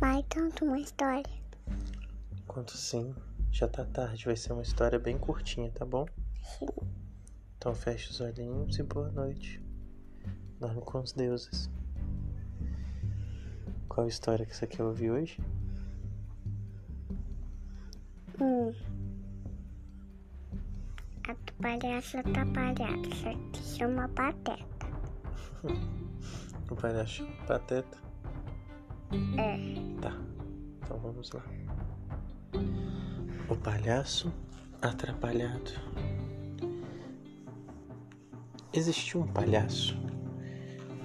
Vai 0.00 0.22
tanto 0.28 0.64
uma 0.64 0.78
história. 0.78 1.24
Conto 2.46 2.76
sim. 2.76 3.12
Já 3.50 3.66
tá 3.66 3.84
tarde, 3.84 4.26
vai 4.26 4.36
ser 4.36 4.52
uma 4.52 4.62
história 4.62 4.96
bem 4.96 5.18
curtinha, 5.18 5.72
tá 5.72 5.84
bom? 5.84 6.06
Sim. 6.40 6.68
Então 7.56 7.74
feche 7.74 8.10
os 8.10 8.20
olhinhos 8.20 8.78
e 8.78 8.82
boa 8.84 9.10
noite. 9.10 9.60
Dorme 10.60 10.80
com 10.82 11.00
os 11.00 11.12
deuses. 11.12 11.68
Qual 13.88 14.06
história 14.06 14.46
que 14.46 14.54
você 14.54 14.68
quer 14.68 14.84
ouvir 14.84 15.10
hoje? 15.10 15.40
Hum. 18.40 18.72
A 21.28 21.34
palhaça 21.60 22.20
atrapalhada, 22.20 23.16
só 23.16 23.34
que 23.52 23.62
chama 23.62 24.08
Pateta. 24.10 24.86
O 26.70 26.76
palhaço 26.76 27.26
pateta? 27.46 28.07
É. 29.38 30.00
Tá. 30.00 30.12
Então 30.82 30.98
vamos 30.98 31.30
lá. 31.32 31.42
O 33.48 33.56
palhaço 33.56 34.32
atrapalhado. 34.82 35.72
Existiu 38.72 39.22
um 39.22 39.26
palhaço 39.26 39.96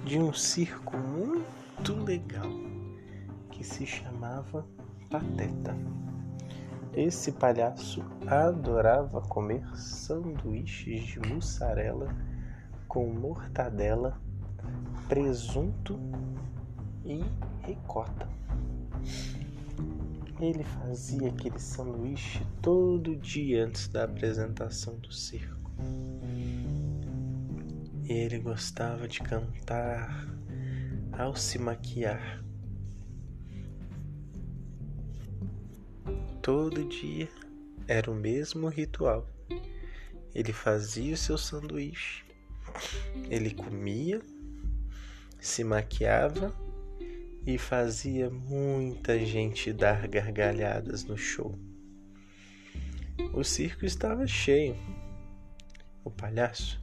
de 0.04 0.18
um 0.18 0.32
circo 0.32 0.96
muito 0.96 1.94
legal 2.04 2.50
que 3.50 3.64
se 3.64 3.86
chamava 3.86 4.66
Pateta. 5.10 5.74
Esse 6.92 7.32
palhaço 7.32 8.04
adorava 8.26 9.20
comer 9.22 9.66
sanduíches 9.76 11.04
de 11.04 11.20
mussarela 11.20 12.14
com 12.86 13.12
mortadela, 13.12 14.20
presunto 15.08 15.98
e 17.04 17.22
ricota. 17.66 18.28
Ele 20.40 20.64
fazia 20.64 21.28
aquele 21.28 21.58
sanduíche 21.58 22.44
todo 22.60 23.16
dia 23.16 23.64
antes 23.64 23.88
da 23.88 24.04
apresentação 24.04 24.96
do 24.98 25.12
circo. 25.12 25.70
Ele 28.06 28.38
gostava 28.38 29.06
de 29.06 29.20
cantar 29.20 30.28
ao 31.12 31.36
se 31.36 31.58
maquiar. 31.58 32.42
Todo 36.42 36.84
dia 36.84 37.28
era 37.86 38.10
o 38.10 38.14
mesmo 38.14 38.68
ritual. 38.68 39.26
Ele 40.34 40.52
fazia 40.52 41.14
o 41.14 41.16
seu 41.16 41.38
sanduíche, 41.38 42.24
ele 43.30 43.54
comia, 43.54 44.20
se 45.40 45.62
maquiava 45.62 46.52
e 47.46 47.58
fazia 47.58 48.30
muita 48.30 49.18
gente 49.18 49.72
dar 49.72 50.08
gargalhadas 50.08 51.04
no 51.04 51.16
show. 51.16 51.58
O 53.34 53.44
circo 53.44 53.84
estava 53.84 54.26
cheio. 54.26 54.76
O 56.02 56.10
palhaço 56.10 56.82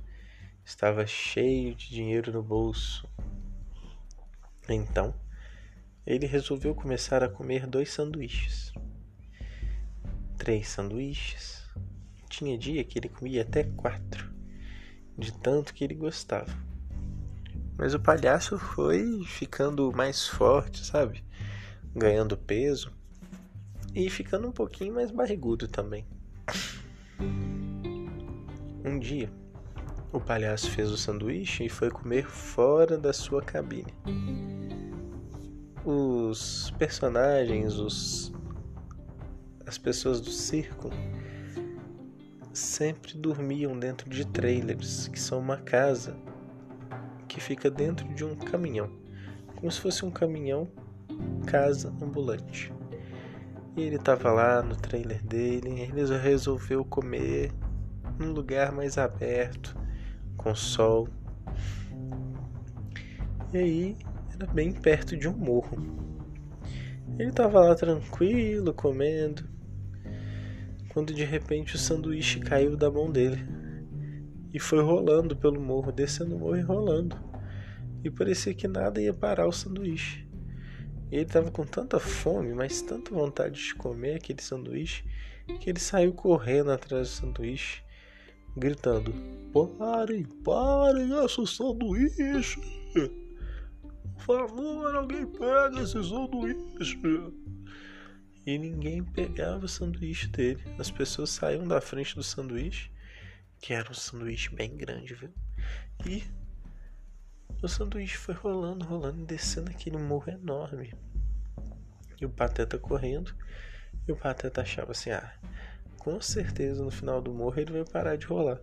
estava 0.64 1.06
cheio 1.08 1.74
de 1.74 1.90
dinheiro 1.90 2.32
no 2.32 2.44
bolso. 2.44 3.10
Então, 4.70 5.14
ele 6.06 6.28
resolveu 6.28 6.76
começar 6.76 7.24
a 7.24 7.30
comer 7.30 7.66
dois 7.66 7.92
sanduíches. 7.92 8.72
Três 10.38 10.68
sanduíches. 10.68 11.68
Tinha 12.30 12.58
dia 12.58 12.84
que 12.84 13.00
ele 13.00 13.10
comia 13.10 13.42
até 13.42 13.64
quatro, 13.64 14.32
de 15.18 15.34
tanto 15.34 15.74
que 15.74 15.84
ele 15.84 15.96
gostava. 15.96 16.71
Mas 17.82 17.96
o 17.96 18.00
palhaço 18.00 18.60
foi 18.60 19.24
ficando 19.26 19.92
mais 19.92 20.28
forte, 20.28 20.86
sabe? 20.86 21.24
Ganhando 21.96 22.38
peso 22.38 22.92
e 23.96 24.08
ficando 24.08 24.48
um 24.48 24.52
pouquinho 24.52 24.94
mais 24.94 25.10
barrigudo 25.10 25.68
também. 25.68 26.06
Um 28.86 29.00
dia, 29.00 29.32
o 30.14 30.20
palhaço 30.20 30.70
fez 30.70 30.92
o 30.92 30.98
sanduíche 30.98 31.66
e 31.66 31.70
foi 31.70 31.90
comer 31.90 32.28
fora 32.28 33.00
da 33.00 33.12
sua 33.12 33.42
cabine. 33.42 33.92
Os 35.84 36.72
personagens, 36.78 37.80
os 37.80 38.32
as 39.66 39.80
pessoas 39.80 40.22
do 40.22 40.30
circo 40.30 40.92
sempre 42.54 43.16
dormiam 43.16 43.80
dentro 43.80 44.08
de 44.08 44.24
trailers, 44.24 45.08
que 45.08 45.20
são 45.20 45.40
uma 45.40 45.58
casa 45.58 46.16
que 47.32 47.40
fica 47.40 47.72
dentro 47.72 48.06
de 48.14 48.26
um 48.26 48.36
caminhão, 48.36 48.92
como 49.56 49.72
se 49.72 49.80
fosse 49.80 50.04
um 50.04 50.12
caminhão 50.12 50.68
casa 51.48 51.94
ambulante. 52.02 52.74
E 53.78 53.84
ele 53.84 53.96
estava 53.96 54.34
lá 54.34 54.62
no 54.62 54.76
trailer 54.76 55.24
dele, 55.24 55.70
ele 55.70 56.18
resolveu 56.18 56.84
comer 56.84 57.54
num 58.20 58.34
lugar 58.34 58.74
mais 58.74 58.98
aberto, 58.98 59.78
com 60.36 60.54
sol. 60.54 61.08
E 63.54 63.58
aí 63.58 63.98
era 64.34 64.46
bem 64.52 64.74
perto 64.74 65.16
de 65.16 65.30
um 65.30 65.34
morro. 65.34 65.78
Ele 67.18 67.30
estava 67.30 67.62
lá 67.62 67.74
tranquilo, 67.76 68.74
comendo, 68.74 69.48
quando 70.90 71.14
de 71.14 71.24
repente 71.24 71.76
o 71.76 71.80
sanduíche 71.80 72.42
caiu 72.42 72.76
da 72.76 72.92
mão 72.92 73.10
dele 73.10 73.61
e 74.54 74.60
foi 74.60 74.82
rolando 74.82 75.36
pelo 75.36 75.60
morro, 75.60 75.92
descendo 75.92 76.36
o 76.36 76.40
morro 76.40 76.58
e 76.58 76.62
rolando. 76.62 77.18
E 78.04 78.10
parecia 78.10 78.54
que 78.54 78.68
nada 78.68 79.02
ia 79.02 79.14
parar 79.14 79.48
o 79.48 79.52
sanduíche. 79.52 80.28
E 81.12 81.16
ele 81.16 81.24
estava 81.24 81.52
com 81.52 81.66
tanta 81.66 82.00
fome, 82.00 82.54
mas 82.54 82.82
tanta 82.82 83.14
vontade 83.14 83.62
de 83.62 83.76
comer 83.76 84.16
aquele 84.16 84.42
sanduíche, 84.42 85.04
que 85.60 85.70
ele 85.70 85.80
saiu 85.80 86.14
correndo 86.14 86.72
atrás 86.72 87.10
do 87.10 87.14
sanduíche 87.14 87.84
gritando: 88.56 89.14
Parem, 89.78 90.26
parem 90.44 91.12
esse 91.26 91.46
sanduíche! 91.48 92.60
Por 94.26 94.48
favor, 94.48 94.96
alguém 94.96 95.26
pega 95.26 95.82
esse 95.82 96.04
sanduíche! 96.04 96.98
E 98.46 98.58
ninguém 98.58 99.04
pegava 99.04 99.66
o 99.66 99.70
sanduíche 99.70 100.28
dele. 100.28 100.64
As 100.80 100.90
pessoas 100.90 101.30
saíam 101.30 101.68
da 101.68 101.80
frente 101.80 102.16
do 102.16 102.24
sanduíche, 102.24 102.91
que 103.62 103.74
era 103.74 103.90
um 103.90 103.94
sanduíche 103.94 104.54
bem 104.54 104.76
grande, 104.76 105.14
viu? 105.14 105.32
E 106.06 106.24
o 107.62 107.68
sanduíche 107.68 108.18
foi 108.18 108.34
rolando, 108.34 108.84
rolando 108.84 109.24
descendo 109.24 109.70
aquele 109.70 109.98
morro 109.98 110.32
enorme. 110.32 110.96
E 112.20 112.26
o 112.26 112.30
Pateta 112.30 112.80
correndo. 112.80 113.36
E 114.08 114.12
o 114.12 114.16
Pateta 114.16 114.62
achava 114.62 114.92
assim: 114.92 115.12
ah, 115.12 115.32
com 116.00 116.20
certeza 116.20 116.84
no 116.84 116.90
final 116.90 117.22
do 117.22 117.32
morro 117.32 117.60
ele 117.60 117.72
vai 117.72 117.86
parar 117.86 118.16
de 118.18 118.26
rolar. 118.26 118.60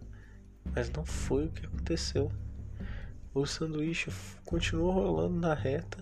Mas 0.75 0.91
não 0.91 1.04
foi 1.06 1.47
o 1.47 1.53
que 1.53 1.65
aconteceu. 1.65 2.32
O 3.32 3.47
sanduíche 3.47 4.10
continuou 4.44 4.91
rolando 4.91 5.38
na 5.38 5.54
reta 5.54 5.98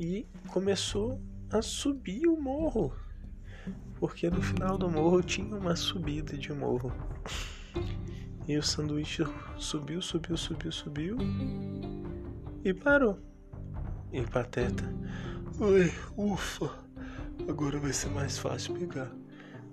e 0.00 0.26
começou 0.48 1.20
a 1.50 1.60
subir 1.60 2.26
o 2.26 2.40
morro. 2.40 2.96
Porque 4.00 4.30
no 4.30 4.40
final 4.40 4.78
do 4.78 4.90
morro 4.90 5.22
tinha 5.22 5.54
uma 5.54 5.76
subida 5.76 6.38
de 6.38 6.52
morro. 6.52 6.90
E 8.48 8.56
o 8.56 8.62
sanduíche 8.62 9.24
subiu, 9.56 10.02
subiu, 10.02 10.36
subiu, 10.36 10.72
subiu 10.72 11.16
e 12.64 12.74
parou. 12.74 13.18
E 14.12 14.20
o 14.20 14.28
Pateta, 14.28 14.84
ai, 15.60 15.92
ufa, 16.16 16.70
agora 17.48 17.78
vai 17.78 17.92
ser 17.92 18.10
mais 18.10 18.38
fácil 18.38 18.74
pegar. 18.74 19.10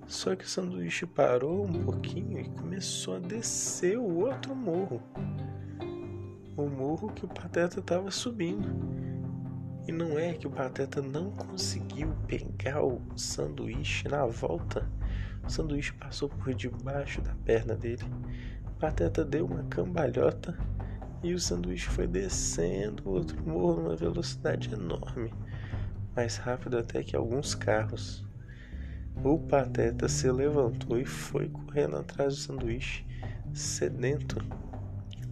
Só 0.07 0.35
que 0.35 0.45
o 0.45 0.47
sanduíche 0.47 1.05
parou 1.05 1.65
um 1.65 1.83
pouquinho 1.83 2.39
e 2.39 2.49
começou 2.49 3.15
a 3.17 3.19
descer 3.19 3.97
o 3.97 4.25
outro 4.25 4.55
morro. 4.55 5.01
O 6.55 6.67
morro 6.67 7.09
que 7.09 7.25
o 7.25 7.27
Pateta 7.27 7.79
estava 7.79 8.09
subindo. 8.09 8.67
E 9.87 9.91
não 9.91 10.17
é 10.17 10.33
que 10.33 10.47
o 10.47 10.51
Pateta 10.51 11.01
não 11.01 11.31
conseguiu 11.31 12.13
pegar 12.27 12.83
o 12.83 13.01
sanduíche 13.15 14.07
na 14.07 14.25
volta. 14.25 14.87
O 15.43 15.49
sanduíche 15.49 15.93
passou 15.93 16.29
por 16.29 16.53
debaixo 16.53 17.21
da 17.21 17.33
perna 17.45 17.75
dele. 17.75 18.05
Pateta 18.79 19.25
deu 19.25 19.45
uma 19.45 19.63
cambalhota 19.65 20.57
e 21.21 21.33
o 21.33 21.39
sanduíche 21.39 21.89
foi 21.89 22.07
descendo 22.07 23.03
o 23.05 23.11
outro 23.11 23.43
morro 23.43 23.83
numa 23.83 23.95
velocidade 23.95 24.73
enorme. 24.73 25.33
Mais 26.15 26.37
rápido 26.37 26.77
até 26.77 27.03
que 27.03 27.13
alguns 27.13 27.53
carros. 27.53 28.25
O 29.21 29.37
pateta 29.37 30.07
se 30.07 30.31
levantou 30.31 30.97
e 30.97 31.03
foi 31.03 31.49
correndo 31.49 31.97
atrás 31.97 32.35
do 32.35 32.39
sanduíche, 32.39 33.05
sedento, 33.53 34.37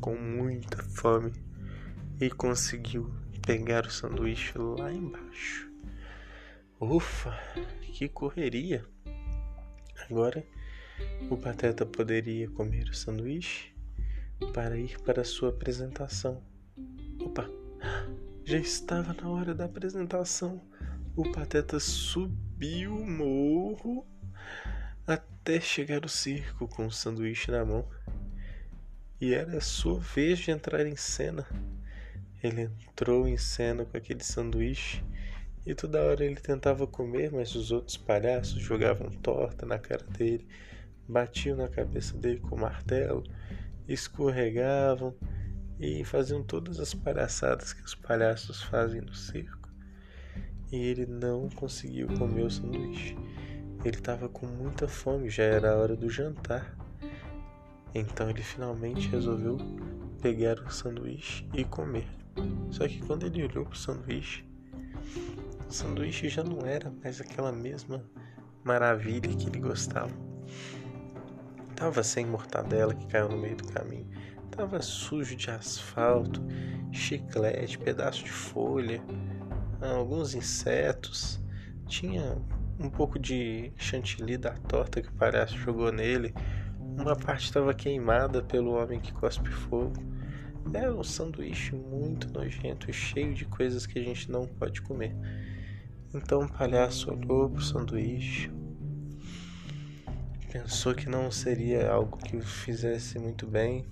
com 0.02 0.14
muita 0.14 0.84
fome, 0.84 1.32
e 2.20 2.30
conseguiu 2.30 3.10
pegar 3.46 3.86
o 3.86 3.92
sanduíche 3.92 4.58
lá 4.58 4.92
embaixo. 4.92 5.72
Ufa, 6.82 7.34
que 7.82 8.10
correria! 8.10 8.84
Agora 10.10 10.46
o 11.30 11.38
pateta 11.38 11.86
poderia 11.86 12.50
comer 12.50 12.90
o 12.90 12.94
sanduíche 12.94 13.74
para 14.54 14.78
ir 14.78 15.00
para 15.02 15.24
sua 15.24 15.50
apresentação. 15.50 16.42
Opa, 17.20 17.50
já 18.46 18.58
estava 18.58 19.14
na 19.14 19.30
hora 19.30 19.54
da 19.54 19.66
apresentação. 19.66 20.62
O 21.18 21.30
Pateta 21.32 21.80
subiu 21.80 22.96
o 22.96 23.06
morro 23.06 24.06
até 25.06 25.60
chegar 25.60 26.00
no 26.00 26.08
circo 26.08 26.68
com 26.68 26.86
o 26.86 26.92
sanduíche 26.92 27.52
na 27.52 27.66
mão. 27.66 27.86
E 29.20 29.34
era 29.34 29.58
a 29.58 29.62
sua 29.62 30.00
vez 30.00 30.40
de 30.40 30.52
entrar 30.52 30.86
em 30.86 30.96
cena. 30.96 31.46
Ele 32.42 32.70
entrou 32.88 33.28
em 33.28 33.36
cena 33.36 33.84
com 33.84 33.98
aquele 33.98 34.24
sanduíche 34.24 35.04
e 35.66 35.76
toda 35.76 36.02
hora 36.02 36.24
ele 36.24 36.40
tentava 36.40 36.88
comer, 36.88 37.32
mas 37.34 37.54
os 37.54 37.72
outros 37.72 37.98
palhaços 37.98 38.62
jogavam 38.62 39.10
torta 39.10 39.66
na 39.66 39.78
cara 39.78 40.06
dele, 40.06 40.48
batiam 41.08 41.58
na 41.58 41.68
cabeça 41.68 42.18
dele 42.18 42.40
com 42.40 42.58
martelo, 42.58 43.24
escorregavam 43.88 45.16
e 45.80 46.04
faziam 46.04 46.44
todas 46.44 46.80
as 46.80 46.94
palhaçadas 46.94 47.74
que 47.74 47.84
os 47.84 47.96
palhaços 47.96 48.62
fazem 48.64 49.02
no 49.02 49.14
circo. 49.14 49.70
E 50.72 50.76
ele 50.76 51.06
não 51.06 51.50
conseguiu 51.50 52.08
comer 52.18 52.44
o 52.44 52.52
sanduíche. 52.52 53.16
Ele 53.86 53.96
estava 53.96 54.28
com 54.28 54.46
muita 54.46 54.88
fome, 54.88 55.30
já 55.30 55.44
era 55.44 55.72
a 55.72 55.78
hora 55.78 55.96
do 55.96 56.10
jantar. 56.10 56.76
Então 57.94 58.30
ele 58.30 58.42
finalmente 58.42 59.08
resolveu 59.08 59.58
pegar 60.22 60.60
o 60.60 60.70
sanduíche 60.70 61.48
e 61.54 61.64
comer. 61.64 62.08
Só 62.70 62.88
que 62.88 63.00
quando 63.00 63.26
ele 63.26 63.44
olhou 63.44 63.66
para 63.66 63.74
o 63.74 63.78
sanduíche, 63.78 64.46
o 65.68 65.72
sanduíche 65.72 66.28
já 66.28 66.44
não 66.44 66.66
era 66.66 66.92
mais 67.04 67.22
aquela 67.22 67.52
mesma 67.52 68.04
maravilha 68.64 69.34
que 69.36 69.48
ele 69.48 69.60
gostava. 69.60 70.12
Tava 71.78 72.02
sem 72.02 72.26
mortadela 72.26 72.92
que 72.92 73.06
caiu 73.06 73.30
no 73.30 73.38
meio 73.38 73.56
do 73.56 73.68
caminho. 73.68 74.10
Tava 74.50 74.82
sujo 74.82 75.36
de 75.36 75.52
asfalto, 75.52 76.42
chiclete, 76.92 77.78
pedaço 77.78 78.24
de 78.24 78.32
folha, 78.32 79.00
alguns 79.80 80.34
insetos. 80.34 81.40
Tinha 81.86 82.36
um 82.80 82.90
pouco 82.90 83.20
de 83.20 83.72
chantilly 83.78 84.38
da 84.38 84.54
torta 84.54 85.04
que 85.04 85.10
o 85.10 85.14
palhaço 85.14 85.56
jogou 85.56 85.92
nele. 85.92 86.34
Uma 86.80 87.16
parte 87.16 87.46
estava 87.46 87.72
queimada 87.76 88.42
pelo 88.42 88.72
homem 88.72 89.00
que 89.00 89.14
cospe 89.14 89.52
fogo. 89.52 90.02
Era 90.74 90.92
um 90.92 91.04
sanduíche 91.04 91.76
muito 91.76 92.34
nojento 92.34 92.90
e 92.90 92.94
cheio 92.94 93.36
de 93.36 93.46
coisas 93.46 93.86
que 93.86 94.00
a 94.00 94.04
gente 94.04 94.32
não 94.32 94.48
pode 94.48 94.82
comer. 94.82 95.16
Então 96.12 96.40
o 96.40 96.52
palhaço 96.52 97.12
olhou 97.12 97.52
para 97.52 97.60
o 97.60 97.64
sanduíche, 97.64 98.50
pensou 100.62 100.96
que 100.96 101.08
não 101.08 101.30
seria 101.30 101.92
algo 101.92 102.18
que 102.18 102.36
o 102.36 102.42
fizesse 102.42 103.20
muito 103.20 103.46
bem 103.46 103.86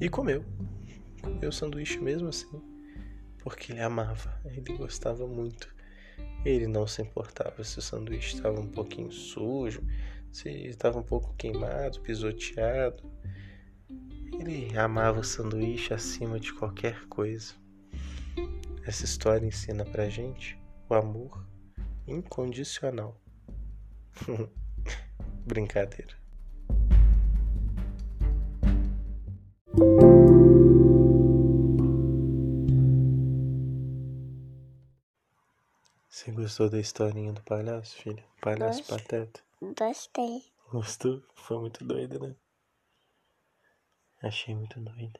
e 0.00 0.08
comeu. 0.08 0.42
Comeu 1.22 1.50
o 1.50 1.52
sanduíche 1.52 1.98
mesmo 1.98 2.28
assim, 2.28 2.62
porque 3.40 3.72
ele 3.72 3.82
amava, 3.82 4.40
ele 4.46 4.76
gostava 4.78 5.26
muito. 5.26 5.68
Ele 6.42 6.66
não 6.66 6.86
se 6.86 7.02
importava 7.02 7.62
se 7.62 7.78
o 7.78 7.82
sanduíche 7.82 8.36
estava 8.36 8.58
um 8.58 8.66
pouquinho 8.66 9.12
sujo, 9.12 9.82
se 10.32 10.48
estava 10.48 10.98
um 10.98 11.02
pouco 11.02 11.34
queimado, 11.36 12.00
pisoteado. 12.00 13.02
Ele 14.40 14.76
amava 14.76 15.20
o 15.20 15.24
sanduíche 15.24 15.92
acima 15.92 16.40
de 16.40 16.54
qualquer 16.54 17.06
coisa. 17.08 17.52
Essa 18.86 19.04
história 19.04 19.46
ensina 19.46 19.84
pra 19.84 20.08
gente 20.08 20.58
o 20.88 20.94
amor 20.94 21.46
incondicional. 22.06 23.20
Brincadeira. 25.48 26.14
Você 36.06 36.30
gostou 36.32 36.68
da 36.68 36.78
historinha 36.78 37.32
do 37.32 37.42
palhaço, 37.42 37.96
filha? 37.96 38.22
Palhaço 38.42 38.80
Gosto. 38.80 38.90
pateta? 38.90 39.40
Gostei. 39.62 40.44
Gostou? 40.70 41.22
Foi 41.34 41.58
muito 41.58 41.82
doida, 41.82 42.18
né? 42.18 42.36
Achei 44.22 44.54
muito 44.54 44.78
doida. 44.78 45.18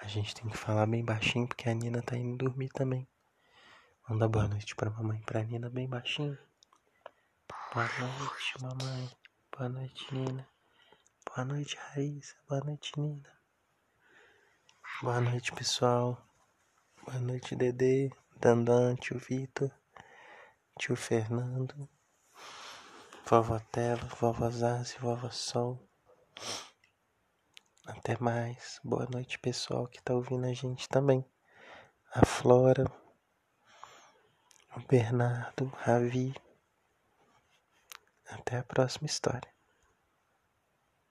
A 0.00 0.08
gente 0.08 0.34
tem 0.34 0.50
que 0.50 0.56
falar 0.56 0.86
bem 0.86 1.04
baixinho 1.04 1.46
porque 1.46 1.68
a 1.68 1.74
Nina 1.74 2.02
tá 2.02 2.16
indo 2.16 2.44
dormir 2.44 2.70
também. 2.70 3.06
Dar 4.18 4.26
boa 4.26 4.48
noite 4.48 4.74
pra 4.74 4.90
mamãe 4.90 5.20
pra 5.20 5.44
Nina 5.44 5.70
bem 5.70 5.88
baixinho. 5.88 6.36
Boa 7.72 7.88
noite, 8.00 8.60
mamãe. 8.60 9.19
Boa 9.60 9.68
noite, 9.68 10.14
Nina. 10.14 10.48
Boa 11.26 11.44
noite, 11.44 11.76
Raíssa. 11.76 12.34
Boa 12.48 12.62
noite, 12.64 12.98
Nina. 12.98 13.30
Boa 15.02 15.20
noite, 15.20 15.52
pessoal. 15.52 16.26
Boa 17.04 17.18
noite, 17.18 17.54
Dedê, 17.54 18.10
Dandan, 18.38 18.96
tio 18.96 19.18
Vitor, 19.18 19.70
tio 20.78 20.96
Fernando, 20.96 21.86
vovó 23.26 23.60
Tela, 23.70 24.00
vovó 24.18 24.48
Zazi, 24.48 24.96
vovó 24.98 25.28
Sol. 25.28 25.78
Até 27.84 28.16
mais. 28.18 28.80
Boa 28.82 29.06
noite, 29.12 29.38
pessoal 29.38 29.86
que 29.86 30.00
tá 30.00 30.14
ouvindo 30.14 30.46
a 30.46 30.54
gente 30.54 30.88
também. 30.88 31.22
A 32.14 32.24
Flora, 32.24 32.90
o 34.74 34.80
Bernardo, 34.88 35.66
Ravi. 35.76 36.34
Até 38.26 38.56
a 38.56 38.62
próxima 38.62 39.04
história. 39.04 39.49